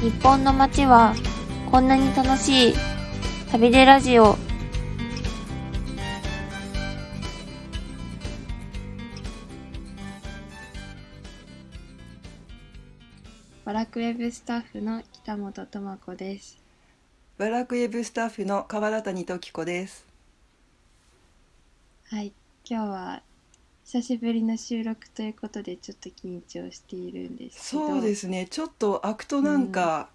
[0.00, 1.12] 日本の街は
[1.72, 2.74] こんなに楽しい
[3.50, 4.36] 旅でラジオ
[13.64, 16.58] バラクウェブスタッフの北本智子です。
[17.36, 20.06] バラクウェブスタッフの河原谷時子です。
[22.04, 22.32] はい、
[22.64, 23.22] 今日は
[23.90, 27.88] 久しぶりの収録ということでちょっと緊張しているんですけど。
[27.88, 28.46] そうですね。
[28.50, 30.10] ちょっと開くとなんか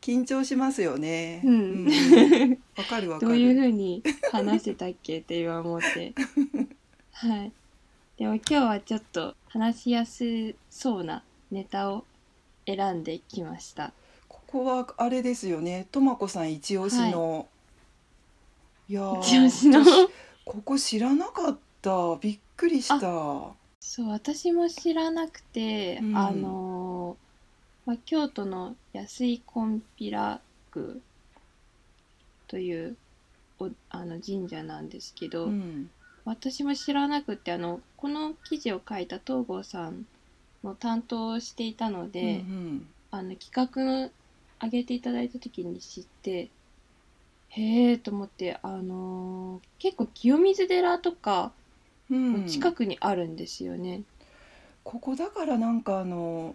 [0.00, 1.42] 緊張しますよね。
[1.44, 3.32] うんうんわかるわかる。
[3.32, 6.14] どういう風に話せたっけって今思って。
[7.14, 7.52] はい。
[8.16, 12.04] でも今日はちょっと話しやすそうなネタを
[12.64, 13.92] 選んできました。
[14.28, 15.88] ここはあれですよね。
[15.90, 17.48] とまこさん一押しの。
[18.88, 19.80] い、やー一押しの？
[19.80, 20.06] 私
[20.44, 22.16] ここ知らなかった。
[22.20, 22.98] びっくりした。
[23.80, 30.40] そう私も知らなくて、うんあのーまあ、京都の安井金比羅
[30.74, 30.86] 宮
[32.48, 32.96] という
[33.58, 35.90] おあの神社なんですけど、うん。
[36.24, 40.06] 私も知らなくてあのこの記事を書いた東郷さん
[40.64, 44.10] の担当をしていたので、うんあの企画の
[44.60, 46.48] 上げていただいた時に知って
[47.50, 51.52] へえと思ってあのー結構清水寺とか
[52.10, 52.34] うん。
[52.34, 52.46] うん。
[52.46, 54.02] 近くにあるんですよね。
[54.84, 56.54] ここだからなんかあの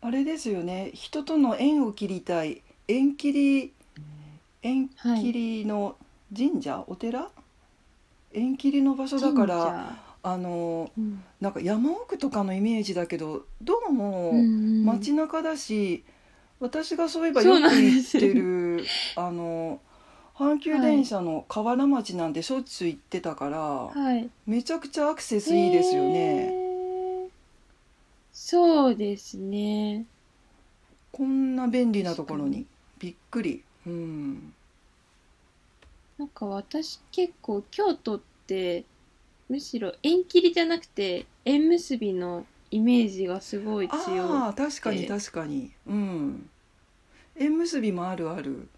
[0.00, 0.90] あれですよね。
[0.94, 2.62] 人との縁を切りたい。
[2.86, 3.72] 縁切り
[4.62, 5.96] 縁切りの
[6.36, 7.30] 神社、お寺？
[8.32, 11.22] 縁切りの場所だからあのうん。
[11.40, 16.04] なんか山奥とかのイメージだけどどうもうん街中だし、
[16.60, 18.84] 私がそういえばよく行ってる
[19.16, 19.80] あの
[20.36, 24.28] 阪急電車の河原町なんてしょっちゅう行ってたから、はい。
[24.46, 26.46] めちゃくちゃアクセスいいですよね。
[26.46, 26.64] へー
[28.32, 30.04] そうですね。
[31.12, 32.66] こんな便利なところに
[32.98, 33.62] びっくり。
[33.86, 34.52] うん。
[36.18, 38.84] なんか私結構京都って
[39.48, 45.70] むしろ縁切りじゃなくて縁結びのイメージがすごい強ああ確かにで確かに。
[45.86, 46.50] うん。
[47.36, 48.68] 縁結びもあるある。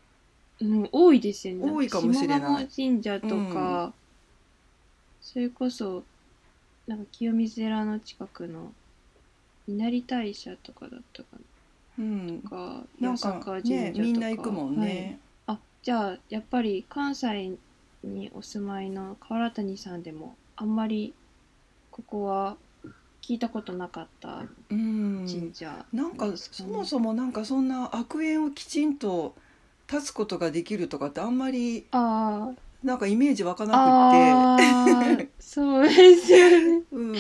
[0.61, 1.71] い、うん、多いですよね。
[1.71, 3.93] 多いかもしれない下鴨神社とか、
[5.21, 6.03] それこそ
[6.87, 8.73] なんか清水寺の近くの
[9.67, 11.29] 稲荷大社とかだったか
[11.99, 12.43] うん。
[12.43, 15.19] なかなん八坂か神社とかねみんな行くもんはいね。
[15.47, 17.57] あじゃあやっぱり関西
[18.05, 21.13] にお住まいの河原谷さんでもあんまり
[21.91, 22.57] ここは
[23.23, 25.27] 聞いたことなかったうん。
[25.29, 29.35] 神社、なんかそもそもなんかそんな悪縁をきちんと
[29.91, 32.87] 立つことができるとかってあんまりあー。
[32.87, 35.23] なんかイメージ湧かなあくって。
[35.25, 35.29] ー。
[35.41, 36.83] そうですよね。
[36.93, 37.17] うん。
[37.17, 37.19] い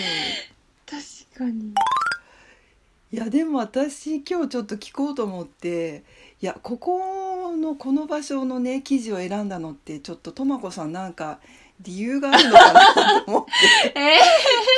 [0.86, 1.74] 確かに。
[3.16, 6.04] やでも私今日ちょっと聞こうと思って
[6.40, 11.40] いやここのこの場所のね記事を選んだのってちょっととまこさんなんか
[11.80, 13.52] 理由があるのかなと思って。
[14.00, 14.18] え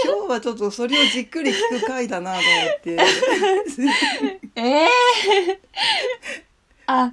[0.05, 2.97] 今日はちょっとそれをじっくり聞く回だなと思って。
[2.97, 3.01] ー、
[4.57, 5.59] えー、
[6.87, 7.13] あ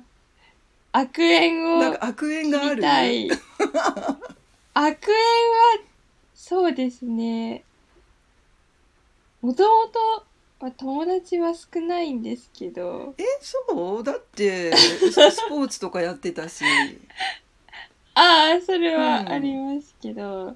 [0.97, 2.81] 悪縁をなんか悪縁がある。
[2.81, 3.29] たい。
[4.73, 5.79] 悪縁は
[6.33, 7.63] そうですね。
[9.41, 10.25] もともと
[10.61, 13.13] まあ友達は少ないんですけど。
[13.17, 13.57] えそ
[13.99, 14.03] う？
[14.03, 15.15] だって ス
[15.49, 16.63] ポーツとかやってたし。
[18.17, 20.55] ああそれはうんありますけど、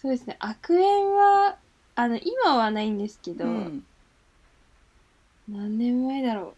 [0.00, 0.36] そうですね。
[0.38, 1.58] 悪縁は
[1.94, 3.84] あの今はないんですけど、うん。
[5.48, 6.54] 何年前だろ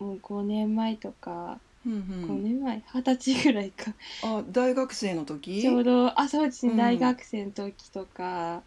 [0.00, 0.04] う。
[0.04, 3.92] もう5年前とか、うん5うん、年前二十歳ぐらいか。
[4.22, 5.60] あ大学生の時？
[5.62, 8.62] ちょうどあそうですね、うん大学生の時とか。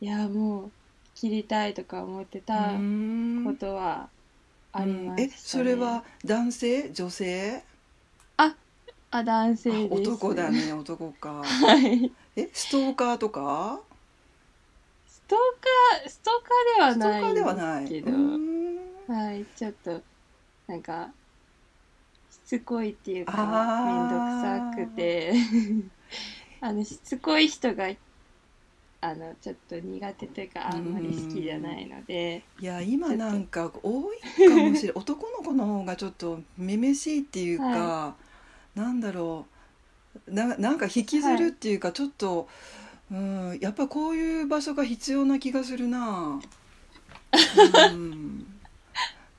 [0.00, 0.72] いやもう
[1.14, 3.44] 切りたいとか思ってたうーん。
[3.44, 4.08] ことは
[4.72, 6.92] ありました、ねえそれは男性？
[6.92, 7.62] 女性？
[8.36, 10.10] あ男性あです。
[10.10, 10.72] 男だね。
[10.72, 11.42] 男か。
[11.44, 12.10] はい。
[12.36, 13.80] えストーカーとか？
[15.06, 15.38] ストー
[16.00, 17.80] カーストーカーではストーカーないんではない。
[17.82, 19.06] ですけどうーん。
[19.06, 19.44] はい。
[19.54, 20.02] ちょっと
[20.66, 21.21] なんかし
[22.52, 23.86] つこいっていうかあー。
[23.86, 25.32] めんどくさくて。
[26.60, 27.90] あのしつこい人が
[29.00, 32.44] あのちょっと苦手というかあんまり好きじゃないので。
[32.60, 34.18] いや今なんか多い
[34.48, 34.92] かもしれない。
[34.94, 38.14] 男の子の方がちょっとめめしいっていうか、は
[38.74, 39.46] なんだろ
[40.26, 40.32] う。
[40.32, 42.48] ななんか引きずるっていうか、ちょっと、
[43.10, 46.38] うん、やっぱこういう場所が必要な気がするな。
[47.92, 48.51] うん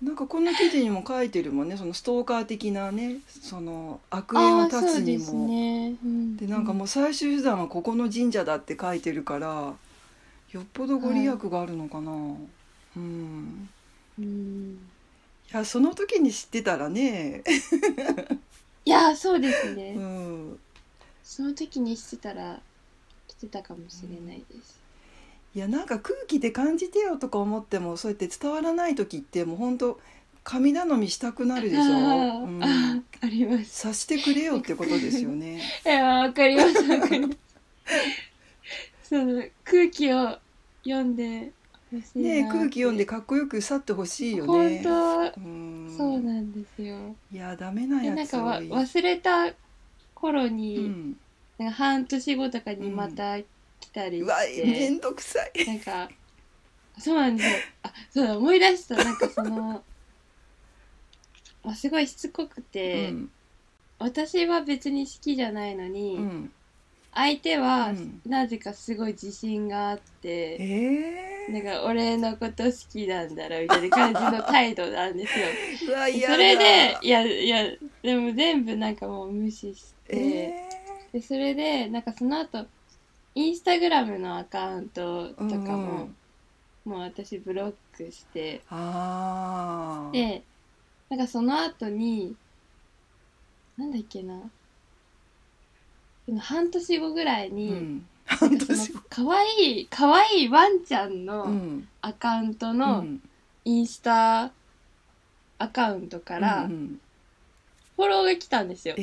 [0.04, 1.78] なんかこの記事にも書いてるもんね。
[1.78, 5.48] そのストーカー的なねその悪縁を断つにも。
[5.48, 6.38] ね、うん。
[6.38, 9.74] でなんかもう最終手段はここの神社だって書いてるから
[10.52, 13.70] よっぽどご利益があるのかな、うん。
[14.20, 14.78] うん。
[15.52, 17.44] いやその時に知ってたらね、
[18.86, 20.60] いやそうですね、うん、
[21.24, 22.60] その時にしてたら
[23.28, 24.80] 来てたかもしれないです、
[25.56, 30.00] いやなんか空気で感じてよとか思ってもそうやって伝わらない時ってもう本当
[30.44, 31.96] 神頼みしたくなるでしょ、
[32.44, 33.88] あうーん、ああります。
[33.88, 35.62] 察してくれよってことですよね。
[35.86, 37.54] いやわかりますわかります。
[39.04, 40.40] その空気を
[40.84, 41.54] 読んで
[42.16, 44.84] ね空気読んでかかっこよく去ってほしいよ本ね。
[44.84, 44.90] 当
[45.38, 45.88] うん。
[45.88, 47.16] そうなんですよ。
[47.32, 48.76] いやダメなでやつなんか。
[48.76, 49.54] 忘れた
[50.16, 51.16] 頃うに、ん、
[51.58, 53.38] なんか半年後とかにまた
[53.84, 55.66] 来たりうわめんどくさい。
[55.66, 56.10] なんか
[56.98, 57.56] そうなんですよ。
[57.84, 58.96] あそうだ思い出した。
[58.96, 59.84] なんかその
[61.64, 63.32] あ すごいしつこくて、うん。
[64.00, 66.52] 私は別に好きじゃないのに、うん、
[67.14, 68.22] 相手はうん。
[68.26, 75.46] なぜかすごい自信があって、えなんか俺のこと好きなんだろうみたいな感じの態度なんですよ。
[76.26, 77.66] それでいやいや
[78.02, 80.54] でも全部なんかもう無視して、え
[81.12, 82.66] でそれでなんかその後
[83.36, 86.10] インスタグラムのアカウントとー、かうんも、
[86.86, 86.92] うん。
[86.92, 90.12] もう私ブロックしてあー。
[90.12, 90.44] で
[91.10, 92.36] なんかその後に
[93.78, 94.40] なんだっけな。
[96.40, 98.06] 半年後ぐらいに、うん、
[99.10, 101.88] かわいいかわいいワンちゃんうのん。
[102.02, 103.20] アカウントうのん。
[103.66, 104.52] インスタ
[105.58, 106.68] アカウントから
[107.96, 108.96] フォローが来たんですよ。
[108.98, 109.02] え。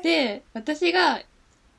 [0.00, 1.20] ー、で私が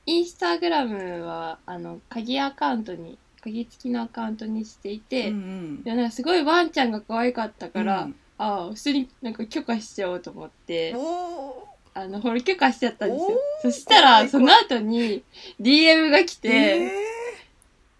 [0.07, 5.83] インスタグラムはあの鍵アカウントに鍵付きのアカウントにしていて、うんうん。
[5.83, 8.15] でなんかすごいワンちゃんが可愛かったから、うん。
[8.37, 13.37] ああ普通になんか許可しちゃおうと思っておあのほら許可しちゃったんですよ。
[13.63, 15.23] そしたらその後に
[15.59, 16.91] DM が来ーて、え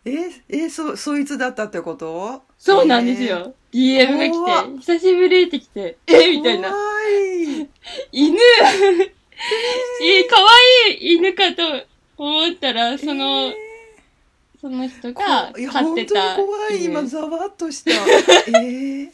[0.06, 2.42] ー、ええー、そそいつだったってこと？
[2.57, 4.65] そうなんですよ、DM が怖っ。
[4.80, 6.71] 来て久しぶりって来てえみたいな。
[8.13, 8.38] 犬。
[9.38, 10.38] え可
[10.88, 11.62] 愛い犬かと
[12.18, 13.56] 思ったらその、え
[14.60, 17.92] その人ーが飼ってた本当に怖い今犬ざわっとした。
[18.60, 19.10] えー、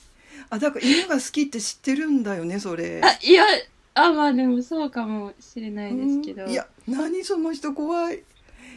[0.50, 3.02] あだから犬が好きって知ってるんだよねそれ。
[3.04, 3.46] あいや
[3.94, 6.46] あまあでもそうかもしれないですけど。
[6.46, 6.52] うん。
[6.52, 8.18] いや何その人怖い。
[8.18, 8.22] い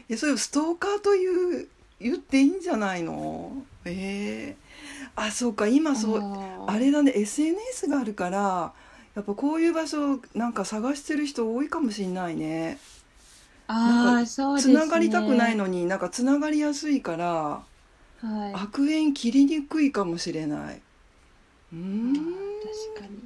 [0.08, 1.68] やそれをストーカーという
[2.00, 3.64] 言っていいんじゃないの？
[3.84, 4.66] ええ
[5.14, 6.22] あそうか今そう
[6.66, 8.72] あれだね SNS があるから
[9.14, 12.78] やっぱこういう場所なんか探してる人多いかもしんないね
[13.68, 14.74] あーそうですつね。
[14.74, 18.54] ながりたくないのになんかつながりやすいからはい。
[18.54, 20.80] 悪縁切りにくいかもしれない。
[21.72, 22.14] うーん。
[22.14, 23.18] 確かに。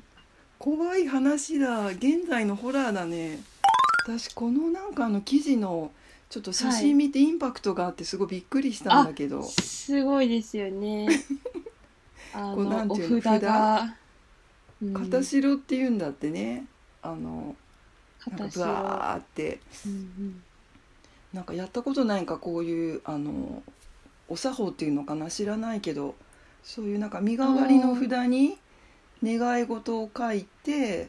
[0.59, 1.87] 怖い話だ。
[1.89, 3.39] 現在のホラーだね。
[4.05, 5.93] 私このなんかあの記事の
[6.29, 11.09] ちょっと写真見てインパクトがあってすごいびっくりしたんだけど、すごいですよね。
[12.35, 13.97] あこうなんのおていうの札が。
[14.83, 14.95] うん。
[14.95, 16.67] 片白って言うんだってね。
[17.03, 17.57] あの
[18.29, 19.61] なんかブワーって。
[19.87, 20.43] うんうん。
[21.33, 23.63] なんかやったことないんかこういうあの
[24.29, 26.17] お作法っていうのかな知らないけど
[26.65, 28.59] そういうなんか身代わりの札に
[29.23, 31.09] 願い事を書いて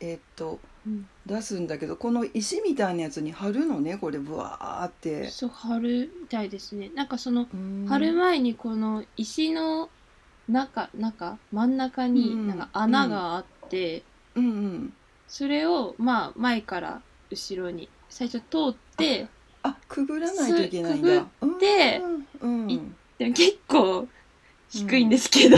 [0.00, 1.06] えっとうん。
[1.26, 5.28] 出すんだけどこの石みたいなやつに貼るのねこれブワーって。
[5.30, 6.90] そう貼るみたいですね。
[6.94, 7.86] なんかそのうん。
[7.88, 9.90] 貼る前にこの石の
[10.48, 12.14] 中中真ん中うん。
[12.14, 14.02] になんか穴があって、
[14.34, 14.92] うんうん
[15.28, 19.26] それをまあ前から後ろに最初通って
[19.62, 21.26] あくぐらないといけないんくだ。
[21.60, 22.00] て
[22.40, 22.80] うんうんい
[23.18, 24.08] でも結構
[24.70, 25.56] 低いんですけど、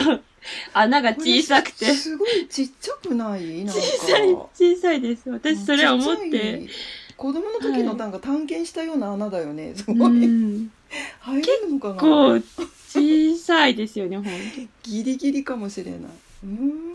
[0.72, 1.84] 穴が小さくて。
[1.86, 3.64] これすごいちっちゃくない？
[3.64, 3.80] なんか。
[3.80, 5.28] 小さい小さいです。
[5.30, 6.68] 私それ思っちっちゃてい。
[7.16, 9.74] 子供の時のなんか探検したような穴だよね。
[9.74, 10.10] すうごい。
[10.26, 10.72] ん。
[11.20, 11.94] 入れるのかな？
[11.96, 12.42] こう
[12.88, 14.18] 小さいですよね
[14.82, 16.00] ギリギリかもしれない。
[16.00, 16.94] うーん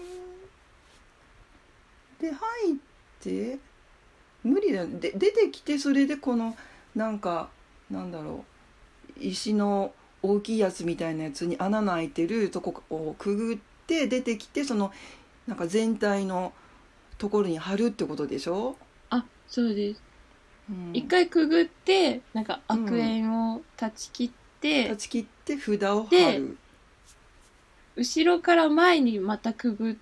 [2.20, 2.38] で入
[2.74, 2.76] っ
[3.22, 3.58] て
[4.44, 6.56] 無理だよで出てきてそれでこの
[6.96, 7.50] なんか
[7.90, 8.46] なんだろ
[9.18, 13.58] う石の大きいやつみたいなやつに穴の開いてるとこをくぐっ
[13.88, 14.92] て出てきてその
[15.48, 16.54] なんか全体の
[17.18, 18.76] ところに貼るってことでしょ、
[19.10, 20.02] あそうです。
[20.70, 20.92] うん。
[20.94, 24.30] 一回くぐってなんか悪縁を断ち切っ
[24.60, 26.58] て、断ち切って札を貼でる
[27.96, 29.96] 後ろから前にまたくぐっ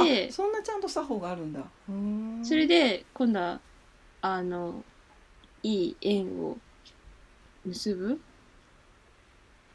[0.00, 1.60] てあそんなちゃんと作法があるんだ。
[2.42, 3.60] それで今度は
[4.20, 4.84] あの
[5.62, 6.58] いい縁を
[7.64, 8.16] 結ぶっ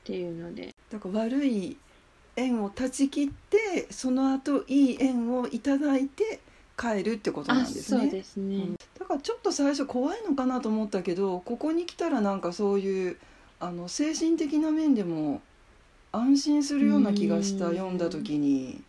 [0.03, 0.75] ていうので。
[0.91, 1.77] だから悪い
[2.35, 6.39] 縁を断ち切ってその後いい縁をいただいて
[6.77, 8.75] 帰るってことなあんですそうねですね、うん。
[8.97, 13.17] だからちょっと最初怖いのかなと思ったけどここに来たらなんかそういう
[13.59, 15.41] あの精神的な面でも
[16.11, 17.75] 安心するような気がしたうん。
[17.75, 18.81] 読んだ時に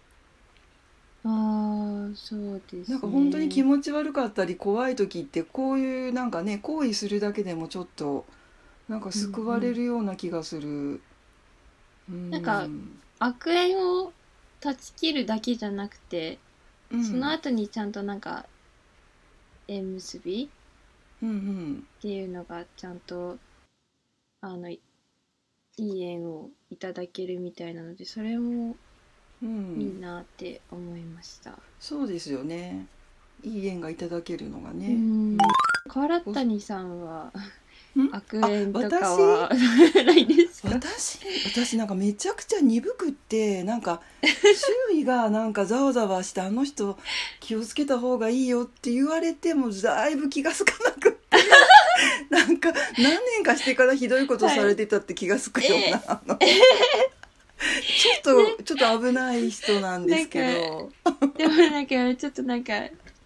[1.25, 8.25] ああそうです、ね、なんか本当に気持ち悪かったり怖い時ってこういうなんかね行為するだけでもちょっと
[8.89, 11.01] なんか救われるような気がする。
[12.11, 12.31] うん。
[12.31, 12.67] なんか
[13.21, 14.13] 悪縁を
[14.61, 16.39] 断ち切るだけじゃなくて、
[16.91, 17.05] うん。
[17.05, 18.47] その後にちゃんとなんか
[19.69, 20.51] 縁結び
[21.23, 21.85] うんうん。
[21.99, 23.39] っていうのがちゃんと
[24.41, 24.81] あのい
[25.77, 28.75] いい縁をいただけるみたいなのでそれも
[29.43, 29.81] うん。
[29.81, 31.59] いいなって思いました。
[31.79, 32.87] そうですよね。
[33.43, 34.89] いい縁がいただけるのがね。
[34.89, 35.39] うん。
[35.89, 37.33] 川原谷さんは
[37.97, 38.09] ん？
[38.13, 39.49] 悪縁とかあは
[40.05, 40.69] ないですか？
[40.75, 41.19] 私？
[41.47, 46.99] 私なんかめちゃくちゃ鈍くってなんか 周囲がなんかざわざわしてあの人
[47.41, 51.19] 気をつけた方がいいよって言われてもだいぶ気がつかなくって。
[52.31, 56.39] なんか何年かしてからひどいことされてたって気がつくような、あの
[57.61, 60.91] ちょっとちょっと危ない人なんですけど。
[61.37, 62.73] でもなんかちょっとなんか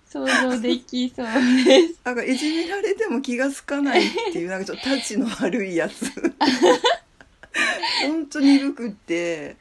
[0.09, 1.27] 想像できそう
[1.65, 2.01] です。
[2.05, 6.07] なんかいじめられても気がつかないっていうなんかちょっとタチの悪いやつ。
[8.03, 9.57] 本当に鈍くって。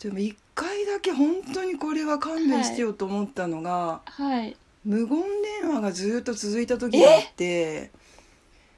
[0.00, 4.56] でも一回だけ本当にこれは勘弁してよと思ったのが、はい。
[4.84, 5.22] 無言
[5.62, 7.90] 電話がずっと続いた時があって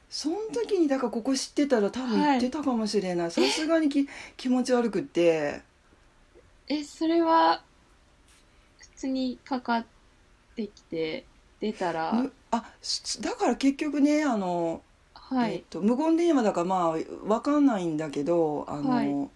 [0.08, 3.30] その時にだからここ知ってたら多分言ってたかもしれない。
[3.30, 5.62] さすがにき 気持ち悪くって。
[6.68, 7.62] え、それは
[8.78, 9.86] 普通にかかっ
[10.54, 11.24] てきて
[11.60, 14.82] 出たら、むあすだから結局ねあの
[15.14, 15.54] はい。
[15.54, 16.96] えっと、無言電話だからまあ
[17.26, 19.30] わかんないんだけどあの、はい。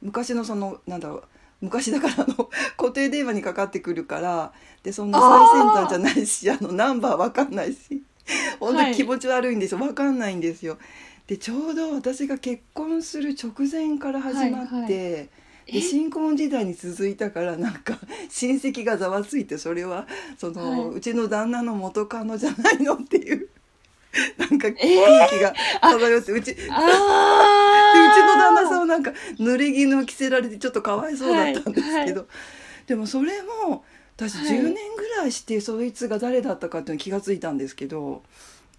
[0.00, 1.24] 昔のそのなんだろう
[1.62, 4.52] 昔だからあの 固定電話にかかってくるから
[4.82, 8.02] でそんな最先端じゃないしあのナンバーわかんないし
[8.60, 9.80] 本当に気持ち悪いんですよ。
[9.80, 10.78] わかんないんですよ。
[11.26, 14.88] でちょうど私が結婚する直前から始まって、はいはい。
[14.88, 15.28] で
[15.66, 15.80] え？
[15.80, 17.98] 新婚時代に続いたからなんか
[18.28, 20.96] 親戚がざわついてそれはその、はい。
[20.96, 23.48] うちの旦那の元カノじゃないのっていう
[24.36, 32.24] なんか空え気が漂って、うち でうちのあ旦那さんはなんか濡れ衣を着せられてちょっとかわいそうだったんですけど、はいは
[32.86, 33.84] でもそれも
[34.28, 38.22] 私はい10年ぐらいしてそいつが誰だったかっていうのに気がついたんですけど。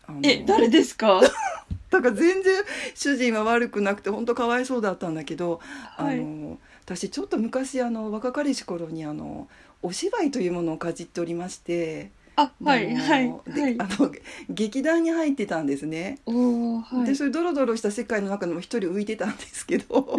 [0.05, 1.21] あのえ、誰ですか？
[1.89, 2.63] だから全然
[2.95, 5.61] 主人は悪くなくて本当かわいそうだったんだけど、
[5.95, 9.47] はいあの私ちょっと昔あの若かりし頃にあの
[9.81, 13.87] お芝居というものをかじっておりまして、あ、はい、はい、はいであ。
[13.91, 14.11] の
[14.49, 16.19] 劇団に入ってたんですね。
[16.25, 17.05] はい。
[17.05, 20.17] でそういうドロドロした世界の中でも一人浮いてたんですけど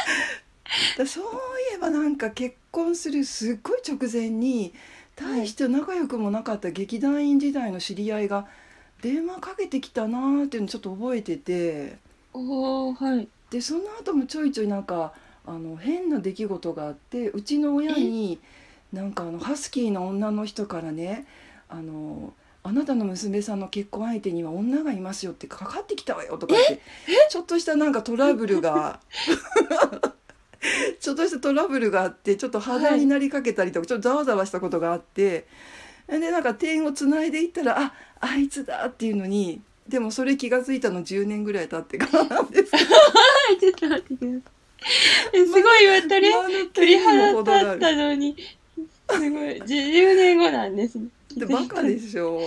[0.98, 1.28] だそうい
[1.74, 4.74] えばなんか結婚するすっごい直前に
[5.14, 8.46] 大して仲良くもなかった劇団員時代の知り合いが
[9.02, 11.98] 電話かけてきたなーっていうのちょっと覚えてて。
[12.32, 13.28] おー、はい。
[13.50, 15.12] でその後もちょいちょいなんか
[15.46, 18.40] あの変な出来事があってうちの親に
[18.92, 21.26] なんかあのハスキーな女の人からね
[21.68, 22.32] あの
[22.62, 26.80] あなたの娘さんの結婚相手には女がいますよってかかってきたわよとかって
[27.30, 28.98] ちょっとしたなんかトラブルが
[31.06, 35.46] ちょっとしたトラブルがあってちょっと肌になりかけたりとか、ちょっとざわざわしたことがあって
[36.08, 42.72] でなんか点をつないでいったらああいつだっていうのにでもそれ気が付いたの10年ぐらい経ってからなんです。
[42.72, 44.42] ちょっと待ってください。
[45.32, 48.36] え、すごい今鳥、鳥肌立ったのに、
[49.08, 51.06] すごい、10年後なんですね。
[51.36, 52.40] でバカでしょ。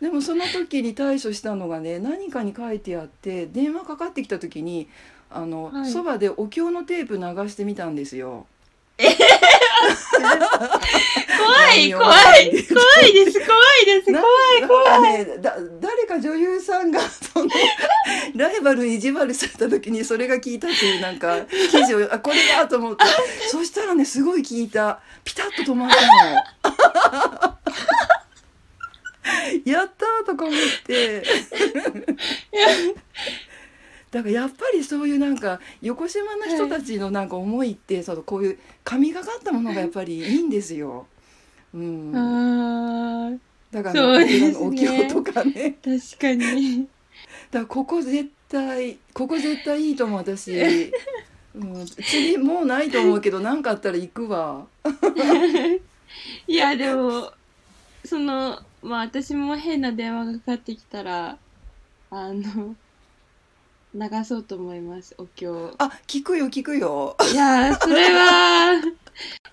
[0.00, 4.88] でもその時に対処したのがね何かに書いてあって電話かかってきた時に
[5.30, 5.90] あの、はい。
[5.90, 8.46] そばでお経のテープ流してみたんですよ。
[11.38, 12.04] 怖い、怖
[12.38, 17.50] い、怖いです、怖いです、な怖い、なんかねだ誰か女優さんが その
[18.34, 21.40] ライバルに意地悪された時にそれが聞いたっていうなんか
[21.70, 23.04] 記事をあこれだと思って。
[23.48, 25.00] そしたらねすごい聞いた。
[25.24, 27.56] ピタッと止まったの。
[29.64, 31.22] やったーとか思って
[34.10, 41.06] だからやっぱりそういうなんか横島な人たちのなんか思いって、そのこういう神がかったものがやっぱりいいんですよ。
[41.74, 42.12] うん、
[43.72, 44.54] だからね。
[44.58, 45.76] お経とかね。
[45.82, 46.82] 確かに。
[46.82, 50.58] だからここ絶対ここ絶対いいと思う私、
[51.54, 54.66] うん、次もうないと思うけど何かあったら行くわ。
[56.46, 57.32] いや、でも、
[58.04, 61.38] その、まあ私も変な電話がかかってきたら、
[62.10, 62.76] あの、
[63.96, 65.74] 流そうと思います、お経。
[65.78, 68.80] あ聞くよ聞くよいやー、それは、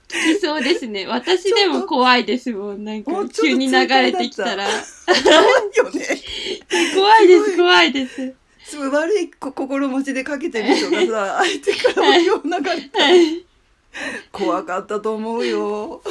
[0.09, 1.07] 聞きそうですね。
[1.07, 2.83] 私でも怖いですもん。
[2.83, 4.67] なんか急に流れてきたら。
[6.93, 8.33] 怖いです、怖いです。
[8.65, 13.45] すごい悪いこ心持ちでかけてる人がさ 相手からお経を流れたはい。
[14.31, 16.01] 怖かったと思うよ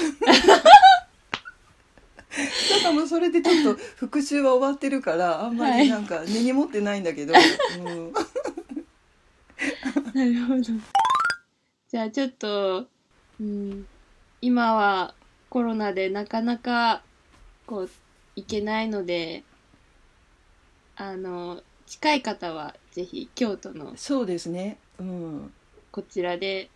[2.82, 7.34] ただもうそれでちょっと復習は終わってるからあんまりなんか根に持ってないんだけど、
[7.78, 8.12] うん、
[10.14, 10.62] なるほど。
[11.88, 12.86] じゃあちょっと、
[13.38, 13.86] うん、
[14.40, 15.14] 今は
[15.50, 17.02] コロナでなかなか
[17.66, 17.90] こう
[18.34, 19.44] 行けないので、
[20.96, 24.78] あの近い方はぜひ京都のそうですね。
[24.98, 25.52] うん。
[25.90, 26.70] こちらで、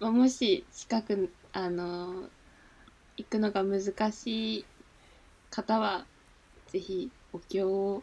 [0.00, 2.30] まあ、もし近くあの
[3.18, 4.64] 行くのが難しい
[5.52, 6.04] 方は
[6.66, 8.02] ぜひお経を。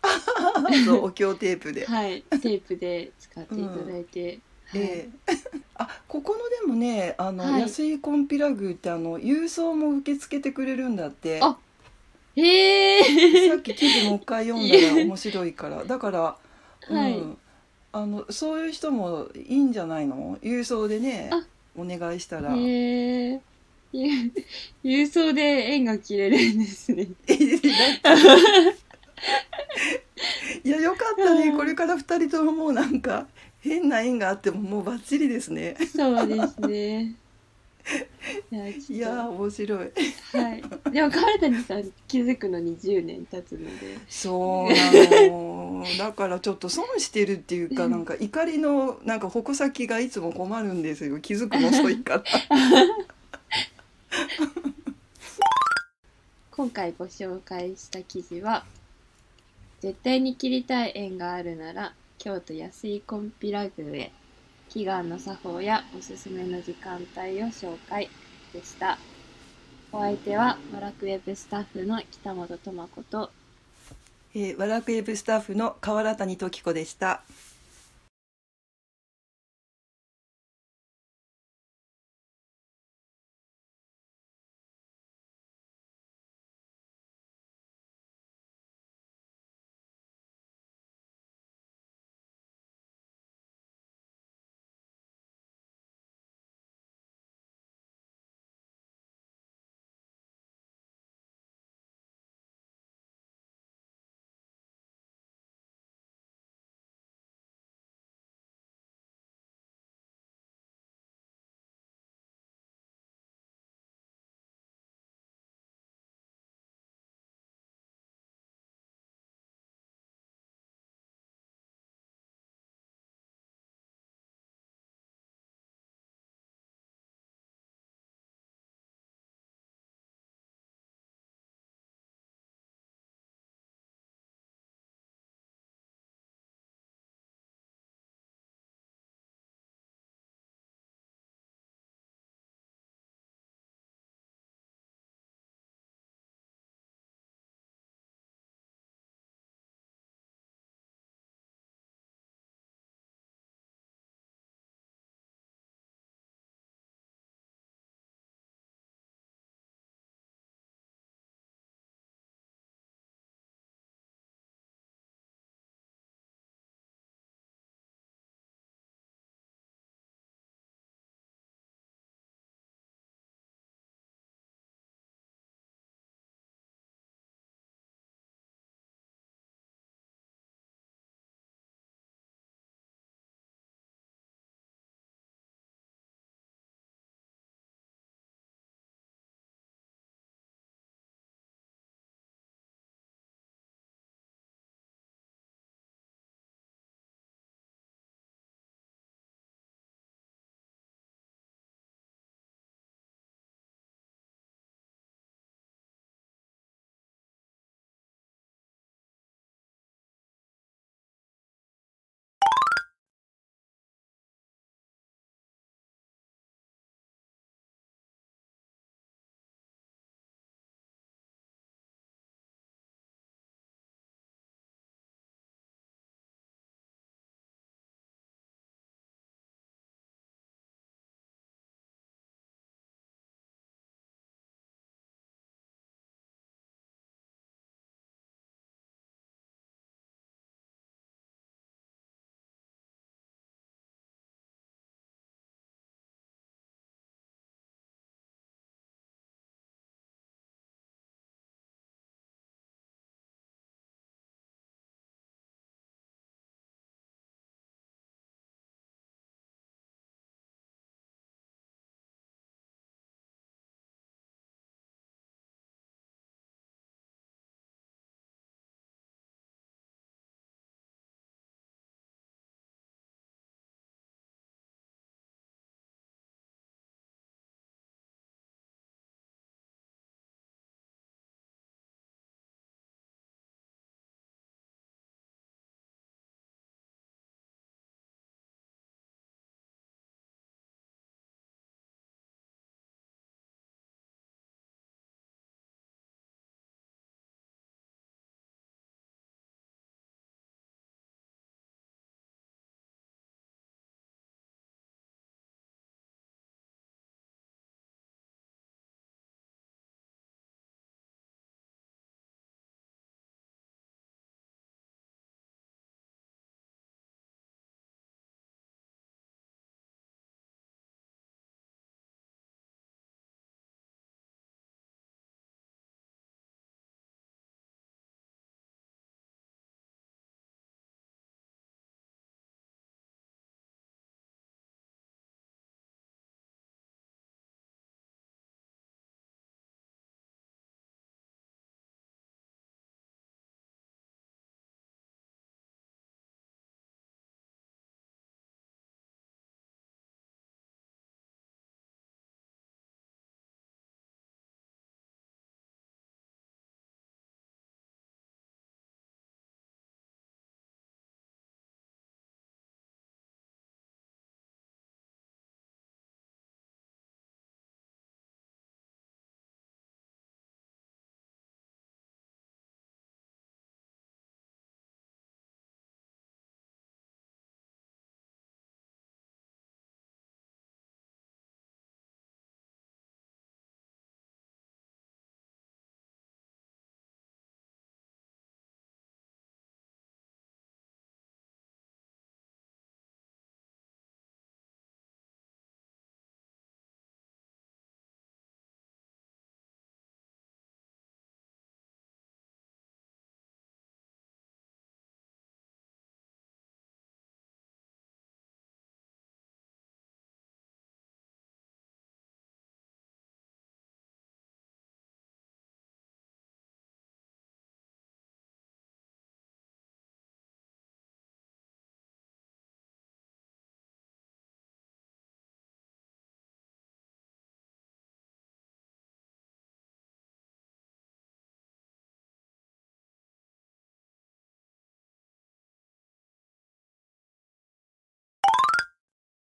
[0.86, 4.38] そうお経テープで、はいテープで使っていただいて、
[4.70, 4.80] はい。
[4.80, 5.34] ええ
[5.74, 7.62] あここのでもねあの、はい。
[7.62, 11.40] 安いコンピラ宮ってあの郵送も受け付けてくれるんだって。
[11.42, 11.58] あ
[12.36, 13.48] へえ。
[13.48, 15.82] さっき記事もう一回読んだら面白いから。
[15.84, 17.18] だから、はい。
[17.18, 17.38] うん、
[17.90, 20.38] あのそういう人もいいんじゃないの？
[20.42, 21.44] 郵送でねあ。
[21.76, 22.54] お願いしたら。
[22.54, 23.30] へえ。
[23.32, 23.40] ゆ
[24.84, 25.40] 郵送で
[25.72, 27.08] 縁が切れるんですね。
[30.64, 31.52] いやよかったね。
[31.52, 33.26] これから二人とももうなんか
[33.60, 35.76] 変な縁があってももうバッチリですね。
[35.94, 37.14] そうですね。
[38.90, 39.78] いや、面白い。
[39.78, 39.84] は
[40.54, 40.92] い。
[40.92, 43.98] でも、川谷さん気づくのに10年経つので。
[44.08, 45.84] そうなの。
[45.96, 51.18] だからちょっと損してるっていうかなんか怒りのなんか矛先がいつも困るんですよ。
[51.20, 52.24] 気づくの遅いから
[56.78, 58.64] 回ご紹介した記事は、
[59.80, 64.12] 絶対に切りたい縁があるなら、京都安井コンピラ宮へ、
[64.68, 68.08] 祈願の作法やおすすめの時間帯を紹介
[68.52, 68.96] でした。
[69.90, 73.30] お相手は、ワラクウェブスタッフの北本智子と、
[74.34, 77.24] えー、ワラクエブスタッフの河原谷時子でした。